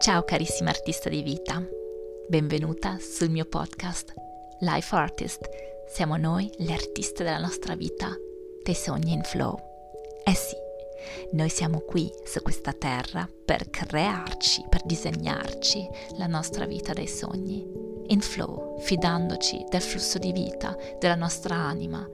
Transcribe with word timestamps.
Ciao 0.00 0.24
carissima 0.24 0.70
artista 0.70 1.10
di 1.10 1.20
vita, 1.20 1.62
benvenuta 2.26 2.96
sul 2.98 3.28
mio 3.28 3.44
podcast 3.44 4.14
Life 4.60 4.96
Artist. 4.96 5.46
Siamo 5.86 6.16
noi 6.16 6.50
le 6.56 6.72
artiste 6.72 7.22
della 7.22 7.36
nostra 7.36 7.76
vita, 7.76 8.16
dei 8.62 8.74
sogni 8.74 9.12
in 9.12 9.22
flow. 9.22 9.58
Eh 10.24 10.34
sì, 10.34 10.56
noi 11.32 11.50
siamo 11.50 11.80
qui 11.80 12.10
su 12.24 12.40
questa 12.40 12.72
terra 12.72 13.28
per 13.44 13.68
crearci, 13.68 14.64
per 14.70 14.80
disegnarci 14.86 15.86
la 16.16 16.26
nostra 16.26 16.64
vita 16.64 16.94
dei 16.94 17.06
sogni, 17.06 17.70
in 18.06 18.22
flow, 18.22 18.78
fidandoci 18.78 19.66
del 19.68 19.82
flusso 19.82 20.16
di 20.16 20.32
vita 20.32 20.74
della 20.98 21.14
nostra 21.14 21.56
anima, 21.56 22.08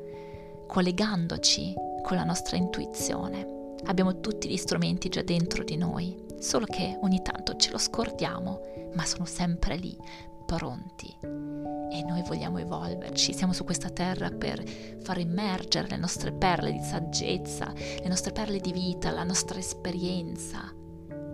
collegandoci 0.66 1.73
con 2.03 2.16
la 2.16 2.25
nostra 2.25 2.57
intuizione. 2.57 3.55
Abbiamo 3.85 4.21
tutti 4.21 4.48
gli 4.48 4.57
strumenti 4.57 5.09
già 5.09 5.23
dentro 5.23 5.62
di 5.62 5.77
noi, 5.77 6.25
solo 6.39 6.67
che 6.67 6.98
ogni 7.03 7.23
tanto 7.23 7.57
ce 7.57 7.71
lo 7.71 7.79
scordiamo, 7.79 8.61
ma 8.95 9.05
sono 9.05 9.25
sempre 9.25 9.77
lì, 9.77 9.97
pronti. 10.45 11.15
E 11.21 12.03
noi 12.03 12.23
vogliamo 12.23 12.59
evolverci, 12.59 13.33
siamo 13.33 13.53
su 13.53 13.65
questa 13.65 13.91
terra 13.91 14.31
per 14.31 14.62
far 15.03 15.19
emergere 15.19 15.89
le 15.89 15.97
nostre 15.97 16.33
perle 16.33 16.73
di 16.73 16.83
saggezza, 16.83 17.73
le 17.75 18.09
nostre 18.09 18.33
perle 18.33 18.59
di 18.59 18.73
vita, 18.73 19.11
la 19.11 19.25
nostra 19.25 19.59
esperienza, 19.59 20.73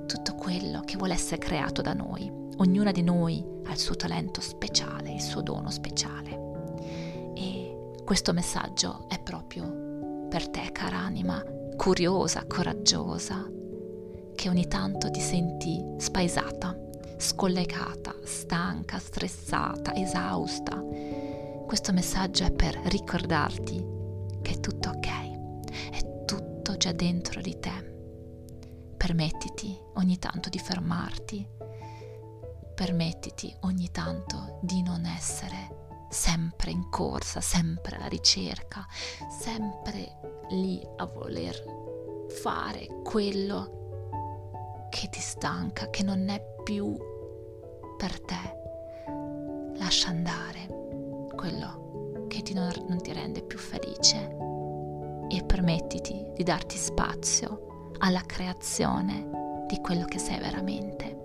tutto 0.06 0.34
quello 0.34 0.80
che 0.80 0.97
vuole 0.97 1.14
essere 1.14 1.38
creato 1.38 1.83
da 1.83 1.95
noi. 1.95 2.30
Ognuna 2.59 2.92
di 2.92 3.02
noi 3.02 3.45
ha 3.64 3.72
il 3.72 3.78
suo 3.78 3.97
talento 3.97 4.41
speciale, 4.41 5.12
il 5.12 5.22
suo 5.22 5.41
dono 5.41 5.70
speciale. 5.70 6.41
E 7.34 7.95
questo 8.05 8.33
messaggio 8.33 9.06
è 9.09 9.19
proprio 9.20 10.27
per 10.28 10.48
te, 10.48 10.70
cara 10.72 10.98
anima, 10.98 11.42
curiosa, 11.76 12.44
coraggiosa, 12.46 13.50
che 14.34 14.48
ogni 14.48 14.66
tanto 14.66 15.10
ti 15.10 15.20
senti 15.20 15.83
spaesata, 15.98 16.77
scollegata, 17.16 18.14
stanca, 18.24 18.98
stressata, 18.98 19.94
esausta. 19.94 20.82
Questo 21.66 21.92
messaggio 21.92 22.44
è 22.44 22.52
per 22.52 22.74
ricordarti 22.84 23.84
che 24.42 24.52
è 24.52 24.60
tutto 24.60 24.91
ok, 24.91 25.08
è 25.91 26.24
tutto 26.24 26.77
già 26.77 26.92
dentro 26.92 27.41
di 27.41 27.58
te. 27.58 27.91
Permettiti 28.97 29.77
ogni 29.94 30.19
tanto 30.19 30.48
di 30.48 30.58
fermarti, 30.58 31.47
permettiti 32.75 33.54
ogni 33.60 33.91
tanto 33.91 34.58
di 34.62 34.82
non 34.82 35.04
essere 35.04 35.81
sempre 36.12 36.70
in 36.70 36.91
corsa, 36.91 37.41
sempre 37.41 37.96
alla 37.96 38.06
ricerca, 38.06 38.86
sempre 39.30 40.44
lì 40.50 40.86
a 40.96 41.06
voler 41.06 42.27
fare 42.28 42.86
quello 43.02 44.88
che 44.91 45.08
ti 45.08 45.20
stanca, 45.20 45.88
che 45.88 46.02
non 46.02 46.28
è 46.28 46.42
più 46.62 46.94
per 47.96 48.20
te. 48.20 48.60
Lascia 49.77 50.08
andare 50.08 51.30
quello 51.34 52.26
che 52.28 52.42
ti 52.42 52.52
non, 52.52 52.70
non 52.88 53.00
ti 53.00 53.12
rende 53.12 53.42
più 53.42 53.58
felice 53.58 54.36
e 55.28 55.42
permettiti 55.44 56.26
di 56.34 56.42
darti 56.42 56.76
spazio 56.76 57.94
alla 57.98 58.20
creazione 58.20 59.64
di 59.66 59.80
quello 59.80 60.04
che 60.04 60.19
sei 60.19 60.38
veramente. 60.38 61.20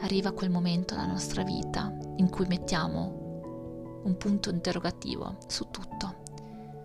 Arriva 0.00 0.32
quel 0.32 0.50
momento 0.50 0.94
nella 0.94 1.06
nostra 1.06 1.42
vita 1.42 2.03
in 2.16 2.30
cui 2.30 2.46
mettiamo 2.46 4.00
un 4.04 4.16
punto 4.16 4.50
interrogativo 4.50 5.38
su 5.46 5.68
tutto. 5.70 6.22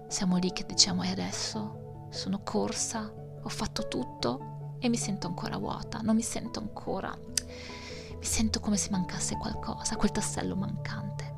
Siamo 0.08 0.38
lì 0.38 0.52
che 0.52 0.66
diciamo 0.66 1.03
e 1.03 1.09
adesso 1.09 2.08
sono 2.09 2.41
corsa, 2.44 3.11
ho 3.41 3.49
fatto 3.49 3.88
tutto 3.88 4.77
e 4.80 4.89
mi 4.89 4.97
sento 4.97 5.27
ancora 5.27 5.58
vuota, 5.58 5.99
non 5.99 6.16
mi 6.16 6.21
sento 6.21 6.59
ancora, 6.59 7.16
mi 7.16 8.25
sento 8.25 8.59
come 8.59 8.77
se 8.77 8.89
mancasse 8.89 9.37
qualcosa, 9.37 9.95
quel 9.95 10.11
tassello 10.11 10.55
mancante. 10.55 11.36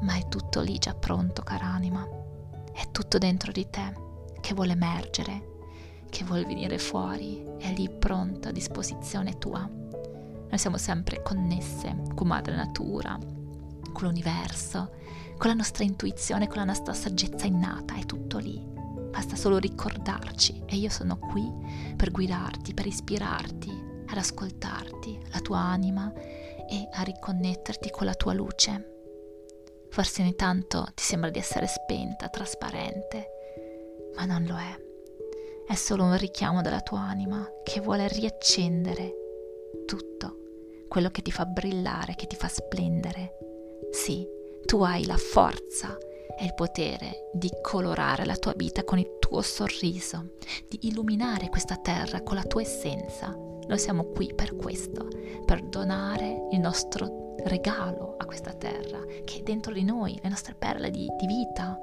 Ma 0.00 0.16
è 0.16 0.28
tutto 0.28 0.60
lì 0.60 0.78
già 0.78 0.94
pronto, 0.94 1.42
cara 1.42 1.66
anima, 1.66 2.06
è 2.72 2.90
tutto 2.90 3.18
dentro 3.18 3.52
di 3.52 3.68
te 3.70 3.92
che 4.40 4.54
vuole 4.54 4.72
emergere, 4.72 5.52
che 6.10 6.24
vuole 6.24 6.44
venire 6.44 6.78
fuori, 6.78 7.42
è 7.58 7.72
lì 7.72 7.88
pronto 7.88 8.48
a 8.48 8.52
disposizione 8.52 9.38
tua. 9.38 9.68
Noi 10.54 10.62
siamo 10.62 10.78
sempre 10.78 11.20
connesse 11.20 11.96
con 12.14 12.28
Madre 12.28 12.54
Natura, 12.54 13.18
con 13.92 14.06
l'universo, 14.06 14.94
con 15.36 15.48
la 15.48 15.54
nostra 15.54 15.82
intuizione, 15.82 16.46
con 16.46 16.58
la 16.58 16.64
nostra 16.64 16.92
saggezza 16.94 17.44
innata, 17.44 17.96
è 17.96 18.06
tutto 18.06 18.38
lì 18.38 18.64
basta 19.10 19.34
solo 19.34 19.58
ricordarci 19.58 20.62
e 20.66 20.76
io 20.76 20.90
sono 20.90 21.18
qui 21.18 21.52
per 21.96 22.12
guidarti, 22.12 22.72
per 22.72 22.86
ispirarti, 22.86 24.04
ad 24.06 24.16
ascoltarti, 24.16 25.26
la 25.32 25.40
tua 25.40 25.58
anima 25.58 26.12
e 26.14 26.88
a 26.92 27.02
riconnetterti 27.02 27.90
con 27.90 28.06
la 28.06 28.14
tua 28.14 28.32
luce. 28.32 28.92
Forse 29.90 30.22
ogni 30.22 30.36
tanto 30.36 30.84
ti 30.94 31.02
sembra 31.02 31.30
di 31.30 31.40
essere 31.40 31.66
spenta, 31.66 32.28
trasparente, 32.28 33.28
ma 34.14 34.24
non 34.24 34.44
lo 34.44 34.56
è. 34.56 34.82
È 35.66 35.74
solo 35.74 36.04
un 36.04 36.16
richiamo 36.16 36.62
della 36.62 36.80
tua 36.80 37.00
anima 37.00 37.44
che 37.64 37.80
vuole 37.80 38.06
riaccendere 38.06 39.14
tutto 39.86 40.42
quello 40.88 41.10
che 41.10 41.22
ti 41.22 41.30
fa 41.30 41.44
brillare, 41.44 42.14
che 42.14 42.26
ti 42.26 42.36
fa 42.36 42.48
splendere. 42.48 43.38
Sì, 43.90 44.26
tu 44.64 44.82
hai 44.82 45.04
la 45.06 45.16
forza 45.16 45.96
è 46.36 46.42
il 46.42 46.54
potere 46.54 47.30
di 47.32 47.50
colorare 47.62 48.24
la 48.24 48.36
tua 48.36 48.54
vita 48.56 48.82
con 48.82 48.98
il 48.98 49.18
tuo 49.20 49.40
sorriso, 49.40 50.32
di 50.68 50.80
illuminare 50.82 51.48
questa 51.48 51.76
terra 51.76 52.22
con 52.22 52.36
la 52.36 52.42
tua 52.42 52.62
essenza. 52.62 53.28
Noi 53.28 53.78
siamo 53.78 54.04
qui 54.04 54.32
per 54.34 54.56
questo, 54.56 55.08
per 55.44 55.62
donare 55.62 56.48
il 56.50 56.58
nostro 56.58 57.36
regalo 57.44 58.16
a 58.18 58.24
questa 58.24 58.52
terra 58.52 59.00
che 59.24 59.38
è 59.38 59.42
dentro 59.42 59.72
di 59.72 59.84
noi, 59.84 60.18
le 60.22 60.28
nostre 60.28 60.54
perle 60.54 60.90
di, 60.90 61.08
di 61.18 61.26
vita. 61.26 61.78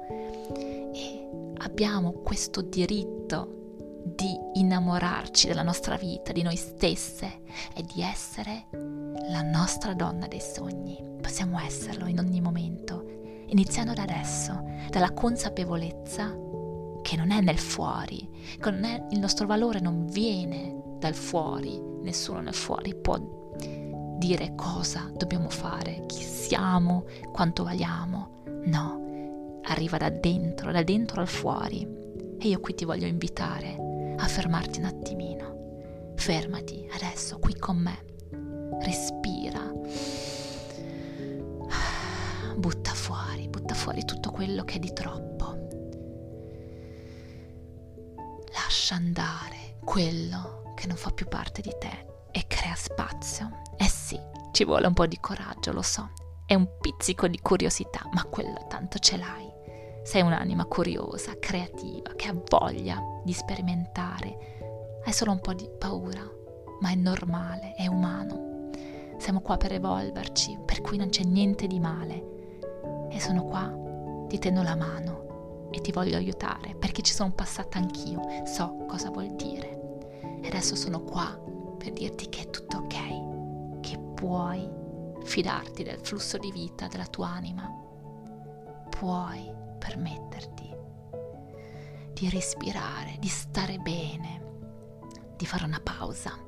E 0.92 1.28
abbiamo 1.58 2.12
questo 2.12 2.60
diritto 2.60 3.60
di 4.04 4.36
innamorarci 4.54 5.46
della 5.46 5.62
nostra 5.62 5.96
vita, 5.96 6.32
di 6.32 6.42
noi 6.42 6.56
stesse 6.56 7.42
e 7.74 7.82
di 7.82 8.02
essere 8.02 8.66
la 9.28 9.42
nostra 9.42 9.94
donna 9.94 10.26
dei 10.26 10.40
sogni. 10.40 10.98
Possiamo 11.20 11.60
esserlo 11.60 12.06
in 12.06 12.18
ogni 12.18 12.40
momento 12.40 13.20
iniziando 13.52 13.92
da 13.92 14.02
adesso, 14.02 14.64
dalla 14.90 15.12
consapevolezza 15.12 16.36
che 17.02 17.16
non 17.16 17.30
è 17.30 17.40
nel 17.40 17.58
fuori, 17.58 18.28
che 18.58 18.70
non 18.70 18.84
è, 18.84 19.06
il 19.10 19.18
nostro 19.18 19.46
valore 19.46 19.80
non 19.80 20.06
viene 20.06 20.80
dal 20.98 21.14
fuori, 21.14 21.80
nessuno 22.00 22.40
nel 22.40 22.54
fuori 22.54 22.94
può 22.94 23.18
dire 24.18 24.54
cosa 24.54 25.10
dobbiamo 25.14 25.48
fare, 25.48 26.04
chi 26.06 26.22
siamo, 26.22 27.04
quanto 27.32 27.64
valiamo. 27.64 28.42
No, 28.64 29.60
arriva 29.64 29.96
da 29.98 30.10
dentro, 30.10 30.70
da 30.70 30.82
dentro 30.82 31.20
al 31.20 31.28
fuori. 31.28 31.86
E 32.38 32.48
io 32.48 32.60
qui 32.60 32.74
ti 32.74 32.84
voglio 32.84 33.06
invitare 33.06 33.91
a 34.16 34.26
fermarti 34.26 34.78
un 34.78 34.84
attimino. 34.86 36.12
Fermati 36.16 36.88
adesso 36.92 37.38
qui 37.38 37.56
con 37.56 37.76
me. 37.76 38.04
Respira 38.80 39.70
butta 42.62 42.92
fuori, 42.94 43.48
butta 43.48 43.74
fuori 43.74 44.04
tutto 44.04 44.30
quello 44.30 44.64
che 44.64 44.76
è 44.76 44.78
di 44.78 44.92
troppo. 44.92 45.68
Lascia 48.52 48.94
andare 48.94 49.78
quello 49.84 50.72
che 50.76 50.86
non 50.86 50.96
fa 50.96 51.10
più 51.10 51.26
parte 51.26 51.60
di 51.60 51.74
te 51.78 52.06
e 52.30 52.46
crea 52.46 52.74
spazio. 52.76 53.62
Eh 53.76 53.88
sì, 53.88 54.18
ci 54.52 54.64
vuole 54.64 54.86
un 54.86 54.94
po' 54.94 55.06
di 55.06 55.18
coraggio, 55.18 55.72
lo 55.72 55.82
so. 55.82 56.10
È 56.46 56.54
un 56.54 56.68
pizzico 56.80 57.26
di 57.26 57.40
curiosità, 57.40 58.08
ma 58.12 58.22
quello 58.24 58.66
tanto 58.68 58.98
ce 58.98 59.16
l'hai. 59.16 59.51
Sei 60.02 60.20
un'anima 60.20 60.64
curiosa, 60.66 61.38
creativa, 61.38 62.12
che 62.16 62.28
ha 62.28 62.34
voglia 62.34 62.98
di 63.24 63.32
sperimentare. 63.32 65.00
Hai 65.04 65.12
solo 65.12 65.30
un 65.30 65.40
po' 65.40 65.54
di 65.54 65.68
paura, 65.78 66.28
ma 66.80 66.90
è 66.90 66.94
normale, 66.96 67.74
è 67.76 67.86
umano. 67.86 68.70
Siamo 69.18 69.40
qua 69.40 69.56
per 69.56 69.72
evolverci, 69.72 70.58
per 70.64 70.80
cui 70.80 70.96
non 70.96 71.08
c'è 71.08 71.22
niente 71.22 71.68
di 71.68 71.78
male 71.78 72.30
e 73.08 73.20
sono 73.20 73.44
qua, 73.44 73.72
ti 74.26 74.38
tengo 74.38 74.62
la 74.62 74.74
mano 74.74 75.68
e 75.70 75.80
ti 75.80 75.92
voglio 75.92 76.16
aiutare 76.16 76.74
perché 76.74 77.02
ci 77.02 77.12
sono 77.12 77.32
passata 77.32 77.78
anch'io, 77.78 78.20
so 78.44 78.84
cosa 78.88 79.10
vuol 79.10 79.34
dire. 79.36 80.00
E 80.42 80.48
adesso 80.48 80.74
sono 80.74 81.02
qua 81.02 81.38
per 81.78 81.92
dirti 81.92 82.28
che 82.28 82.42
è 82.42 82.50
tutto 82.50 82.78
ok, 82.78 83.80
che 83.80 83.98
puoi 84.14 84.68
fidarti 85.22 85.84
del 85.84 86.00
flusso 86.02 86.38
di 86.38 86.50
vita 86.50 86.88
della 86.88 87.06
tua 87.06 87.28
anima, 87.28 87.70
puoi 88.90 89.60
permetterti 89.82 90.70
di 92.14 92.30
respirare, 92.30 93.16
di 93.18 93.26
stare 93.26 93.78
bene, 93.78 94.40
di 95.36 95.44
fare 95.44 95.64
una 95.64 95.80
pausa 95.82 96.38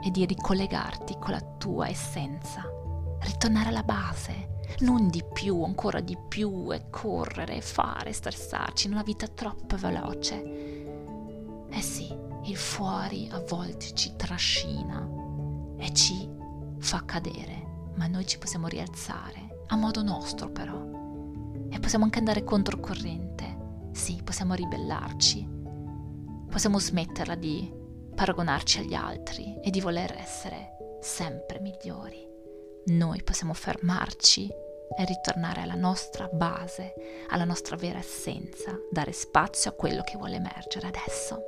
e 0.00 0.10
di 0.12 0.24
ricollegarti 0.24 1.16
con 1.18 1.32
la 1.32 1.40
tua 1.58 1.88
essenza, 1.88 2.62
ritornare 3.22 3.70
alla 3.70 3.82
base, 3.82 4.58
non 4.80 5.08
di 5.08 5.24
più, 5.32 5.64
ancora 5.64 6.00
di 6.00 6.16
più, 6.16 6.72
e 6.72 6.88
correre, 6.88 7.60
fare, 7.60 8.12
stressarci 8.12 8.86
in 8.86 8.92
una 8.92 9.02
vita 9.02 9.26
troppo 9.26 9.76
veloce. 9.76 10.42
Eh 11.68 11.82
sì, 11.82 12.16
il 12.44 12.56
fuori 12.56 13.28
a 13.32 13.40
volte 13.40 13.92
ci 13.94 14.14
trascina 14.14 15.04
e 15.78 15.92
ci 15.92 16.28
fa 16.78 17.04
cadere, 17.04 17.90
ma 17.96 18.06
noi 18.06 18.24
ci 18.24 18.38
possiamo 18.38 18.68
rialzare, 18.68 19.64
a 19.66 19.76
modo 19.76 20.02
nostro 20.02 20.48
però. 20.50 20.99
E 21.70 21.78
possiamo 21.78 22.04
anche 22.04 22.18
andare 22.18 22.44
controcorrente. 22.44 23.88
Sì, 23.92 24.20
possiamo 24.24 24.54
ribellarci. 24.54 25.48
Possiamo 26.50 26.78
smetterla 26.78 27.34
di 27.36 27.72
paragonarci 28.14 28.80
agli 28.80 28.94
altri 28.94 29.58
e 29.62 29.70
di 29.70 29.80
voler 29.80 30.12
essere 30.18 30.98
sempre 31.00 31.60
migliori. 31.60 32.28
Noi 32.86 33.22
possiamo 33.22 33.54
fermarci 33.54 34.48
e 34.48 35.04
ritornare 35.04 35.60
alla 35.60 35.74
nostra 35.74 36.28
base, 36.32 36.94
alla 37.28 37.44
nostra 37.44 37.76
vera 37.76 37.98
essenza, 37.98 38.76
dare 38.90 39.12
spazio 39.12 39.70
a 39.70 39.74
quello 39.74 40.02
che 40.02 40.16
vuole 40.16 40.36
emergere 40.36 40.88
adesso. 40.88 41.40